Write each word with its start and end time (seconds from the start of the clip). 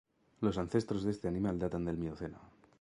Los 0.39 0.57
ancestros 0.57 1.03
de 1.03 1.11
este 1.11 1.27
animal 1.27 1.59
datan 1.59 1.85
del 1.85 1.95
Mioceno. 1.99 2.39